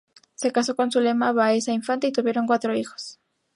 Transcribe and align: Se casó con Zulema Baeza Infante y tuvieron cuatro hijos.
Se 0.33 0.51
casó 0.51 0.75
con 0.75 0.89
Zulema 0.91 1.31
Baeza 1.31 1.73
Infante 1.73 2.07
y 2.07 2.11
tuvieron 2.11 2.47
cuatro 2.47 2.73
hijos. 2.73 3.19